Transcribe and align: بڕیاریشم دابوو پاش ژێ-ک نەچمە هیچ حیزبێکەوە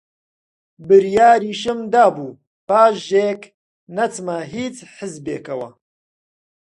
بڕیاریشم 0.87 1.79
دابوو 1.93 2.29
پاش 2.67 2.93
ژێ-ک 3.07 3.41
نەچمە 3.95 4.37
هیچ 4.53 4.75
حیزبێکەوە 4.95 5.69